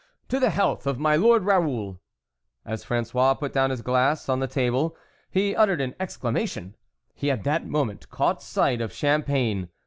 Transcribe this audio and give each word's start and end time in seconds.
To 0.29 0.39
the 0.39 0.49
health 0.49 0.87
of 0.87 0.97
my 0.97 1.15
Lord 1.15 1.43
Raoul!" 1.43 2.01
As 2.65 2.83
Fran9ois 2.83 3.37
put 3.37 3.53
down 3.53 3.69
his 3.69 3.83
glass 3.83 4.29
on 4.29 4.39
the 4.39 4.47
table, 4.47 4.97
he 5.29 5.55
uttered 5.55 5.79
an 5.79 5.93
exclamation; 5.99 6.75
he 7.13 7.27
had 7.27 7.43
that 7.43 7.67
moment 7.67 8.09
caught 8.09 8.41
sight 8.41 8.81
of 8.81 8.91
Champagne. 8.91 9.69